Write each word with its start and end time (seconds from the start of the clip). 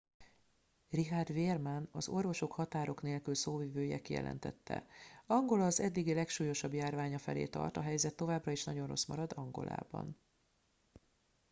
richard 0.89 1.31
veerman 1.33 1.89
az 1.91 2.07
orvosok 2.07 2.51
határok 2.51 3.01
nélkül 3.01 3.35
szóvivője 3.35 4.01
kijelentette 4.01 4.87
angola 5.25 5.65
az 5.65 5.79
eddigi 5.79 6.13
legsúlyosabb 6.13 6.73
járványa 6.73 7.17
felé 7.17 7.45
tart 7.47 7.77
a 7.77 7.81
helyzet 7.81 8.15
továbbra 8.15 8.51
is 8.51 8.63
nagyon 8.63 8.87
rossz 8.87 9.05
marad 9.05 9.31
angolában 9.35 10.17